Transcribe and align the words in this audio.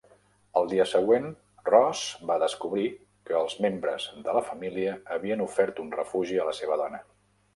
El 0.59 0.69
dia 0.69 0.85
següent, 0.91 1.27
Ross 1.67 1.99
va 2.31 2.37
descobrir 2.43 2.87
que 3.29 3.37
els 3.41 3.53
membres 3.67 4.09
de 4.29 4.37
la 4.39 4.43
família 4.49 4.97
havien 5.17 5.47
ofert 5.49 5.83
un 5.87 5.95
refugi 5.99 6.41
a 6.45 6.49
la 6.51 6.57
seva 6.63 6.79
dona. 6.85 7.03